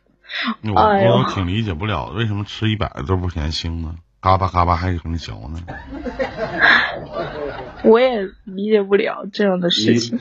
[0.63, 3.95] 我我挺理解不了，为什么吃一百个都不嫌腥呢？
[4.21, 5.59] 嘎巴嘎巴还很嚼呢？
[7.83, 10.19] 我也理解不了这样的事情。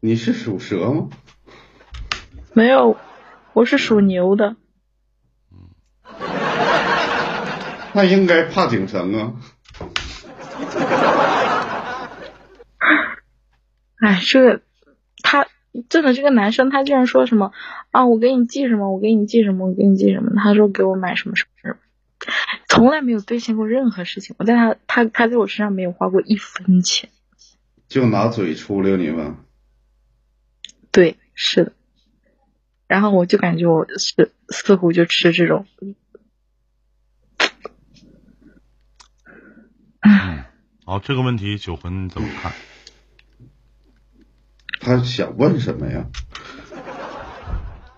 [0.00, 1.08] 你是属蛇吗？
[2.54, 2.96] 没有，
[3.52, 4.56] 我是属牛的。
[7.96, 9.32] 那应该怕井绳啊！
[13.98, 14.60] 哎，这
[15.22, 15.46] 他
[15.88, 17.52] 真的这个男生，他竟然说什么
[17.92, 18.04] 啊？
[18.06, 18.92] 我给你寄什么？
[18.92, 19.68] 我给你寄什么？
[19.68, 20.32] 我给你寄什么？
[20.36, 21.76] 他说给我买什么什么什么，
[22.68, 24.36] 从来没有兑现过任何事情。
[24.38, 27.08] 我在他他他在我身上没有花过一分钱，
[27.88, 29.38] 就拿嘴出溜你吗？
[30.92, 31.72] 对，是的。
[32.86, 35.64] 然后我就感觉我是似乎就吃这种。
[40.08, 40.44] 嗯，
[40.84, 42.52] 好，这个问题九魂你怎么看？
[44.80, 46.06] 他想问什么呀？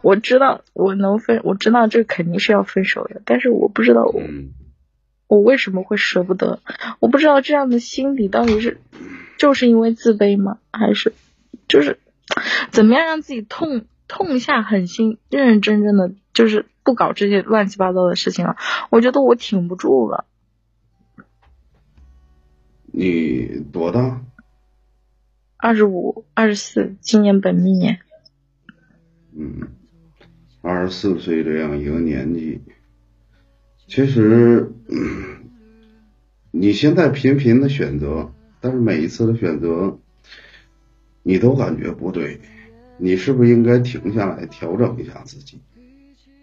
[0.01, 4.53] 我知道我能分，我知道这肯定是要分手的，但是我不知道我嗯，
[5.27, 6.63] 我为什么会舍不得？
[6.99, 8.81] 我不知道这样的心理到底是
[9.37, 10.59] 就是因为自卑吗？
[10.73, 11.15] 还是
[11.69, 11.99] 就是
[12.71, 18.57] 怎么样让自己痛痛下狠心，认认真真的就是不搞这些乱七八糟的事情了？
[18.89, 20.25] 我觉得我挺不住了。
[22.99, 24.25] 你多大？
[25.57, 28.01] 二十五、二十四，今年本命年。
[29.37, 29.69] 嗯，
[30.63, 32.61] 二十四岁这样一个年纪，
[33.87, 35.49] 其实、嗯
[36.51, 40.01] 你现在频频的选择，但是每一次的选择，
[41.23, 42.41] 你都感觉不对，
[42.97, 45.61] 你是不是应该停下来调整一下自己？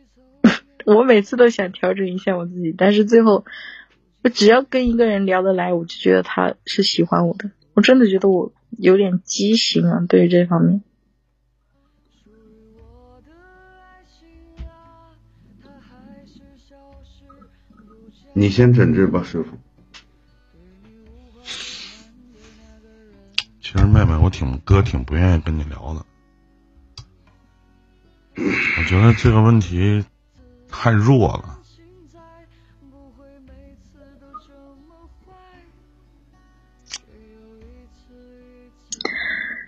[0.85, 3.43] 我每次都想调整一下我自己，但是最后，
[4.25, 7.51] 我只要跟一个人聊得来，我就觉得他是喜欢我的。
[7.75, 10.81] 我真的觉得我有点畸形啊，对于这方面。
[18.33, 19.59] 你先诊治吧，师傅。
[23.61, 26.03] 其实妹妹，我挺哥挺不愿意跟你聊的。
[28.37, 30.03] 我觉得这个问题
[30.67, 31.59] 太弱了。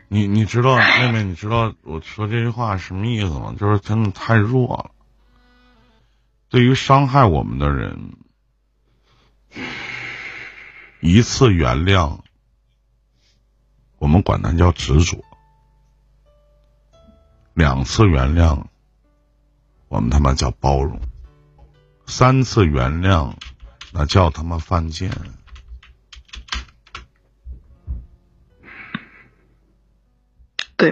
[0.10, 3.56] 你你知道，妹妹，你知道我说这句话什么意思吗？
[3.60, 4.92] 就是真的太弱了。
[6.50, 8.14] 对于伤害我们的人，
[11.02, 12.20] 一次原谅，
[13.98, 15.18] 我们管它叫执着；
[17.54, 18.64] 两次原谅，
[19.90, 21.00] 我们他妈叫包容；
[22.06, 23.34] 三次原谅，
[23.92, 25.12] 那叫他妈犯贱。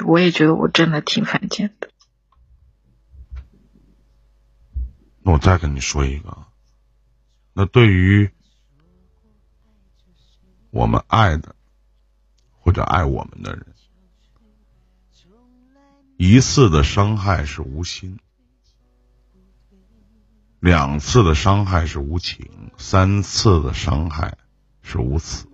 [0.03, 1.89] 我也觉得我真的挺犯贱的。
[5.21, 6.45] 那我再跟你说一个，
[7.53, 8.29] 那对于
[10.69, 11.55] 我们爱的
[12.59, 13.65] 或者爱我们的人，
[16.17, 18.19] 一次的伤害是无心，
[20.59, 24.37] 两次的伤害是无情，三次的伤害
[24.81, 25.47] 是无私。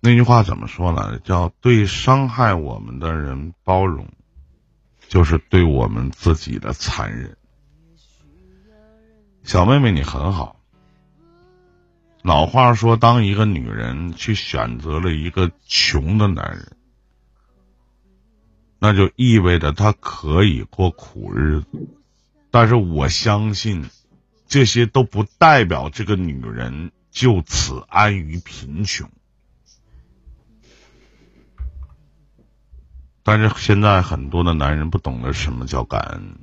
[0.00, 1.18] 那句话怎么说来着？
[1.18, 4.08] 叫对伤害我们的人包容。
[5.08, 7.38] 就是对我们自己的残忍。
[9.42, 10.60] 小妹妹，你很好。
[12.20, 16.76] 老话说，当一个女人去选择了一个穷的男人，
[18.78, 21.88] 那就意味着她可以过苦日子。
[22.50, 23.88] 但是我相信，
[24.46, 29.10] 这些都不代表这个女人就此安于贫穷。
[33.30, 36.38] 但是现在很多的男人不懂得什么叫感恩，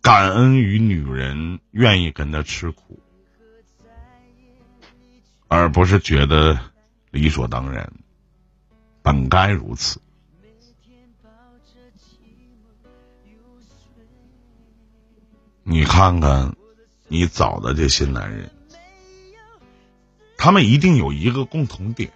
[0.00, 3.00] 感恩于女人愿意跟他吃苦，
[5.48, 6.56] 而不是觉得
[7.10, 7.92] 理所当然，
[9.02, 10.00] 本该如此。
[15.64, 16.54] 你看看，
[17.08, 18.48] 你找的这些男人，
[20.38, 22.12] 他们一定有一个共同点。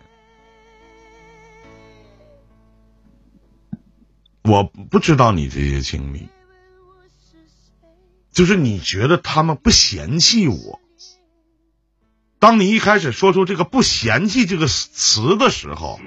[4.48, 6.30] 我不知道你这些经历，
[8.32, 10.80] 就是你觉得他们不嫌弃我。
[12.38, 16.00] 当你一开始说出这个“不嫌弃”这个词的时候，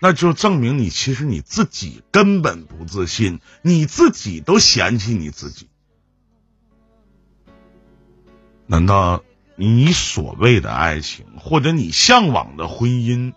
[0.00, 5.68] 那就证明你其实你自己根本不自信，你自己都嫌弃你自己。
[8.66, 9.22] 难道
[9.54, 13.34] 你所谓的爱情，或者你向往的婚姻，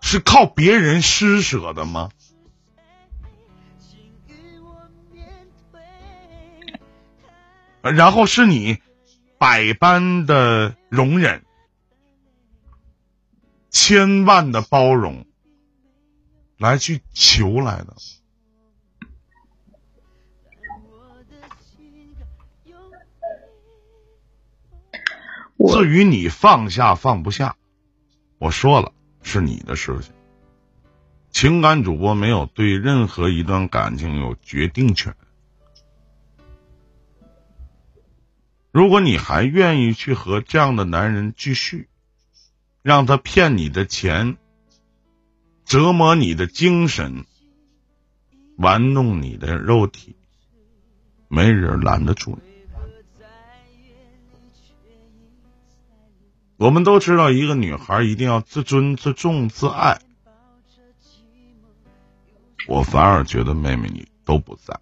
[0.00, 2.08] 是靠别人施舍的吗？
[7.82, 8.78] 然后是你
[9.38, 11.44] 百般的容忍，
[13.70, 15.24] 千万的包容，
[16.58, 17.96] 来去求来的。
[25.72, 27.56] 至于你放下放不下，
[28.38, 30.12] 我说了是你的事情。
[31.30, 35.14] 情感主播没有对任何一段感情有决定权。
[38.72, 41.88] 如果你还愿意去和这样的男人继续，
[42.82, 44.36] 让他骗你的钱，
[45.64, 47.24] 折磨你的精神，
[48.56, 50.14] 玩弄你的肉体，
[51.26, 52.50] 没人拦得住你。
[56.56, 59.98] 我们都知道，一个女孩一定要自尊、自重、自爱。
[62.68, 64.78] 我反而觉得妹妹你都不在。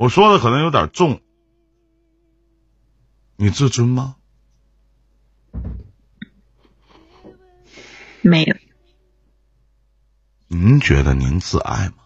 [0.00, 1.20] 我说的可能有点重，
[3.36, 4.16] 你自尊吗？
[8.22, 8.56] 没有，
[10.48, 11.96] 您觉得您自爱吗？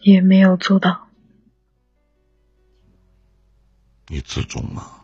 [0.00, 1.10] 也没有做到。
[4.06, 5.02] 你自重吗？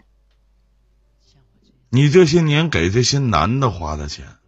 [1.91, 4.39] 你这些年给这些男的花的钱，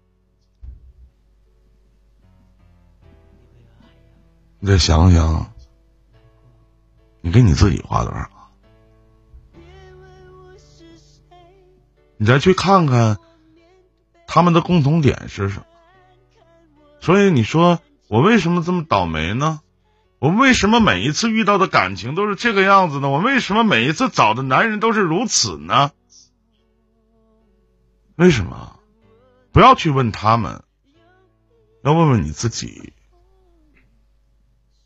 [4.64, 5.52] 你再想想，
[7.20, 8.30] 你给你自己花多少？
[12.16, 13.18] 你再去看看
[14.28, 15.66] 他们的共同点是什么？
[17.00, 19.60] 所以你说我为什么这么倒霉呢？
[20.20, 23.08] 我为什么每一次遇到的感情都是这个样子呢？
[23.08, 25.90] 我为什么每一次找的男人都是如此呢？
[28.14, 28.78] 为什么？
[29.50, 30.62] 不要去问他们，
[31.82, 32.92] 要问问你自己。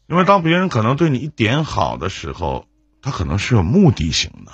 [0.06, 2.66] 因为当别人可能对你一点好的时候，
[3.02, 4.52] 他可能是有目的性的。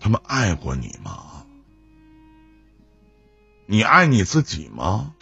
[0.00, 1.44] 他们爱过你吗？
[3.66, 5.14] 你爱你自己吗？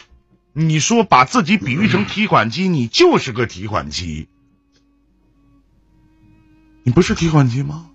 [0.53, 4.29] 你说把自己比喻成提款机，你就是个提款机。
[6.83, 7.91] 你不是提款机吗？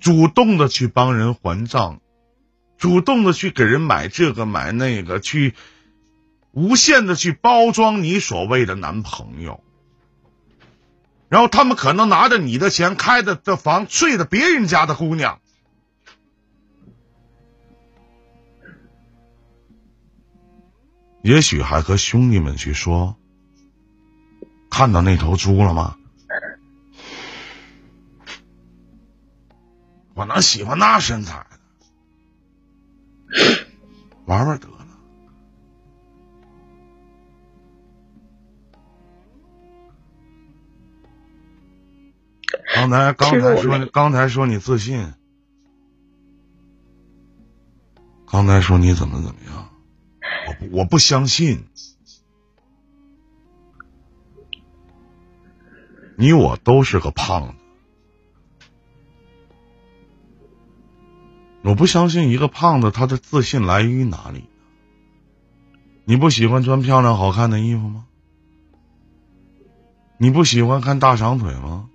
[0.00, 2.00] 主动的去帮人还账，
[2.78, 5.54] 主动的去给人买这个买那个，去
[6.52, 9.62] 无限的去包装你所谓的男朋友，
[11.28, 15.40] 然后他们可能拿着你的钱开的的房，睡的别人家的姑娘，
[21.22, 23.16] 也许还和兄弟们去说，
[24.70, 25.96] 看到那头猪了吗？
[30.14, 31.46] 我能喜欢那身材？
[34.26, 34.66] 玩玩得
[42.90, 45.14] 刚才刚才说你刚才说你自信，
[48.26, 49.70] 刚才说你怎么怎么样，
[50.48, 51.64] 我不我不相信，
[56.16, 57.54] 你我都是个胖子。
[61.62, 64.46] 我不相信一个胖子他的自信来源于哪里？
[66.04, 68.06] 你不喜欢穿漂亮好看的衣服吗？
[70.18, 71.88] 你不喜欢看大长腿吗？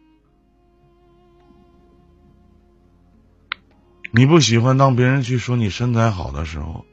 [4.16, 6.86] 你不喜欢当别人去说你身材好的时候？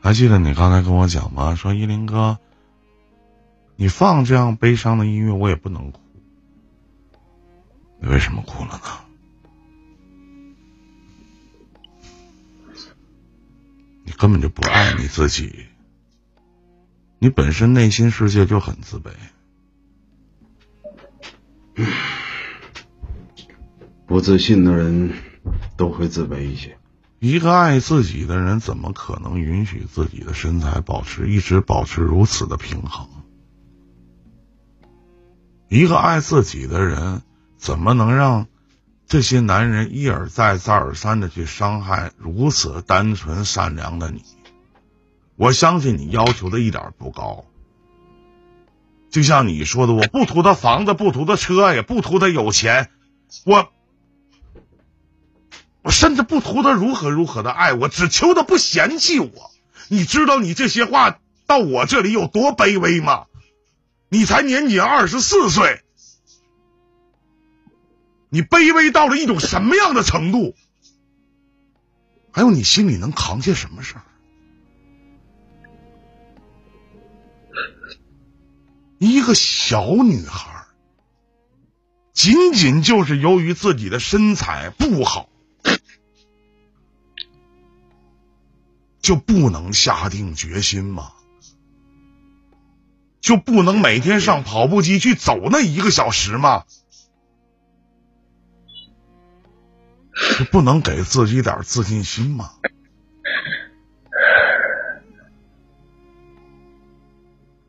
[0.00, 1.54] 还记得你刚才跟我讲吗？
[1.54, 2.38] 说依林哥。
[3.76, 6.00] 你放这样悲伤的音乐，我也不能哭。
[8.00, 9.04] 你为什么哭了呢？
[14.04, 15.66] 你根本就不爱你自己，
[17.22, 19.12] 你本身内心世界就很自卑。
[24.08, 25.12] 不自信的人
[25.76, 26.76] 都会自卑一些。
[27.20, 33.08] 一个爱自己的人，怎么可能允许自己的身材保持一直保持如此的平衡？
[35.68, 37.22] 一个爱自己的人，
[37.56, 38.48] 怎么能让
[39.06, 44.24] 这些男人一而再、再而三的去伤害如此单纯善良的你？
[45.42, 47.44] 我相信你要求的一点不高，
[49.10, 52.92] 就像你说的，我不图他房子，不图他车，也不图他有钱，
[53.44, 53.72] 我
[55.82, 59.50] 我甚至不图他如何如何的爱我，只求他不嫌弃我。
[59.88, 61.18] 你知道你这些话
[61.48, 63.26] 到我这里有多卑微吗？
[64.08, 65.82] 你才年仅二十四岁，
[68.28, 70.54] 你卑微到了一种什么样的程度？
[72.30, 74.04] 还有你心里能扛下什么事儿？
[79.02, 80.64] 一个小女孩，
[82.12, 85.28] 仅仅就是由于自己的身材不好，
[89.00, 91.10] 就不能下定决心吗？
[93.20, 96.62] 就不能每天上跑步机去走那一个小时吗？
[100.38, 102.52] 就不能给自己点自信心吗？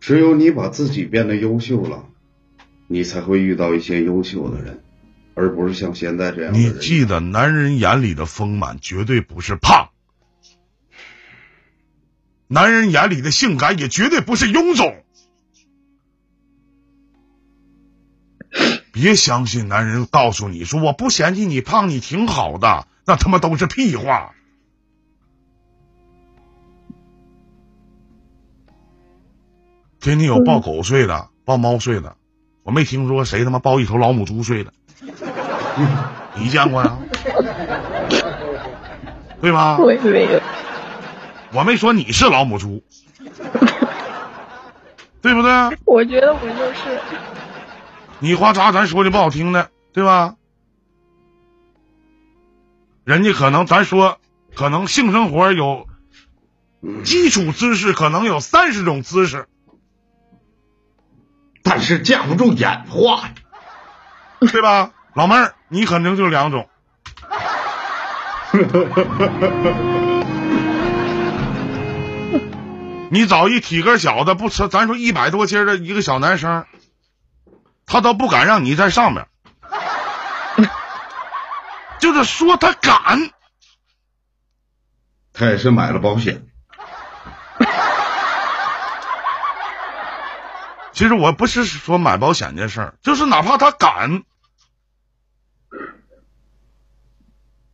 [0.04, 2.10] 只有你把自己变得优秀了
[2.88, 4.84] 你才会遇到一些优秀的人
[5.34, 9.92] 而不是像现在这样你记得男人眼里的丰满绝对不是胖
[12.50, 15.04] 男人眼里的性感也绝对不是臃肿。
[18.92, 24.36] 别相信男人告诉你说我不嫌弃你胖你挺好的那他妈都是屁话。
[30.04, 32.18] 天天有抱狗睡的，抱猫睡的，
[32.64, 34.74] 我没听说谁他妈抱一头老母猪睡的，
[36.36, 36.98] 你见过呀？
[39.40, 39.78] 对吧？
[39.80, 40.42] 我也没有。
[41.54, 42.84] 我没说你是老母猪，
[45.22, 45.78] 对不对？
[45.86, 47.00] 我觉得我就是。
[48.20, 50.36] 你花渣咱说句不好听的，对吧？
[53.06, 54.18] 人家可能咱说，
[54.54, 55.88] 可能性生活有
[57.06, 59.48] 基础知识，可能有三十种姿势，
[61.64, 63.34] 但是架不住眼花呀。
[64.52, 64.92] 对吧？
[65.14, 66.68] 老妹儿，你可能就两种。
[73.10, 76.66] 你找一体格小的不吃，咱说一百多斤的一个小男生，
[77.86, 79.28] 他都不敢让你在上面，
[82.00, 83.30] 就是说他敢。
[85.32, 86.48] 他也是买了保险，
[90.94, 94.24] 其实我不是说买保险这事儿，就是哪怕他敢，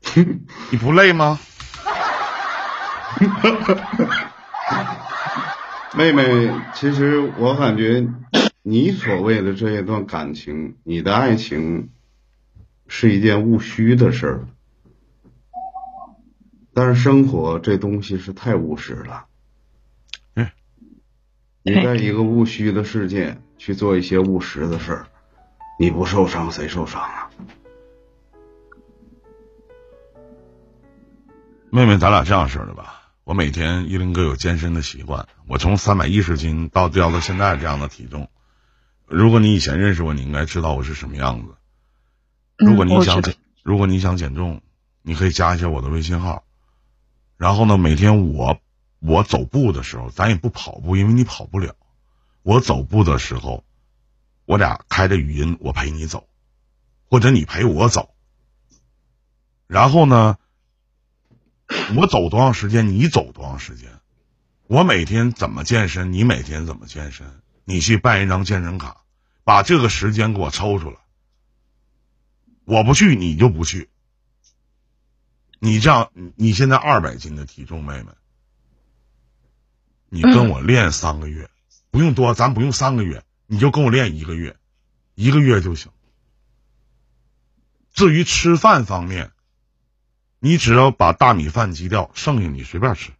[0.71, 1.39] 你不累吗？
[5.95, 8.07] 妹妹，其实我感觉
[8.61, 11.89] 你所谓的这一段感情，你的爱情
[12.87, 14.47] 是一件务虚的事儿，
[16.73, 19.25] 但是生活这东西是太务实了。
[21.69, 25.07] 嗯，你在一个务虚的世界去做一些务实的事儿，
[25.79, 27.29] 你不受伤谁受伤啊？
[31.71, 32.95] 妹妹，咱俩这样式的吧。
[33.23, 38.27] 我每天一林哥有健身的习惯，我从三百一十斤到掉到现在这样的体重。
[39.05, 41.53] 如果你以前认识我，你应该知道我是什么样子。
[42.57, 44.61] 如果你想减，如果你想减重，
[45.03, 46.43] 你可以加一下我的微信号。
[47.37, 48.57] 然后呢，每天我
[48.99, 51.75] 我走步的时候，咱也不跑步，因为你跑不了。
[52.43, 53.63] 我走步的时候，
[54.45, 56.27] 我俩开着语音，我陪你走，
[57.09, 58.13] 或者你陪我走。
[59.67, 60.37] 然后呢？
[61.95, 63.91] 我走多长时间，你走多长时间？
[64.65, 67.41] 我每天怎么健身，你每天怎么健身？
[67.63, 69.03] 你去办一张健身卡，
[69.43, 70.97] 把这个时间给我抽出来。
[72.65, 73.89] 我不去，你就不去。
[75.59, 78.09] 你这样，你现在二百斤的体重，妹妹，
[80.09, 81.49] 你跟我练三个月，
[81.91, 84.57] 不用多，咱不用三个月，你就跟我练一个月，
[85.15, 85.91] 一个月就行。
[87.93, 89.31] 至于吃饭方面。
[90.41, 93.11] 你只要把大米饭挤掉，剩下你随便吃；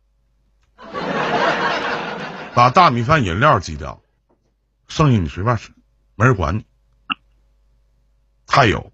[2.55, 4.01] 把大米饭饮料挤掉，
[4.87, 5.73] 剩下你随便吃，
[6.15, 6.65] 没人管你。
[8.47, 8.93] 还有，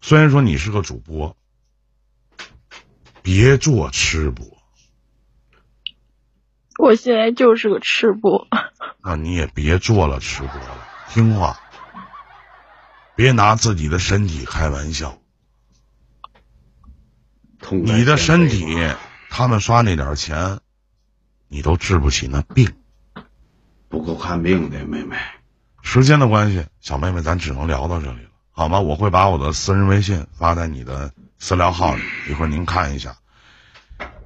[0.00, 1.36] 虽然说你是个主播，
[3.22, 4.55] 别做吃播。
[6.78, 8.46] 我现在就是个吃播。
[9.02, 11.58] 那你也别做了吃播了，听话，
[13.14, 15.18] 别拿自己的身体开玩笑。
[17.70, 18.76] 你的身体，
[19.30, 20.60] 他们刷那点钱，
[21.48, 22.72] 你都治不起那病，
[23.88, 25.16] 不够看病的妹妹。
[25.82, 28.78] 时间的关系，小妹妹，咱只能聊到这里了，好吗？
[28.80, 33.16] 我会把我的私人微信发在你的私聊号里，一会儿您看一下。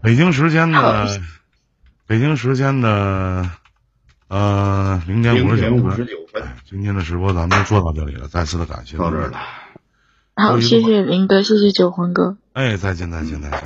[0.03, 1.21] 北京时间的，
[2.11, 3.49] 北京时间的，
[4.27, 6.43] 呃，零点五十九分。
[6.69, 8.97] 今天的直播咱们就做到这里了，再次的感谢。
[8.97, 9.39] 到这儿了。
[10.35, 12.37] 好，谢谢林哥，谢谢九魂哥。
[12.53, 13.59] 哎，再见，再见，再见。